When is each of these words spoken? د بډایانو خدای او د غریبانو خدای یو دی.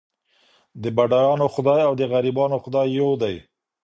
د 0.81 0.83
بډایانو 0.97 1.47
خدای 1.55 1.81
او 1.87 1.93
د 1.99 2.01
غریبانو 2.11 2.57
خدای 2.63 2.87
یو 2.99 3.09
دی. 3.21 3.35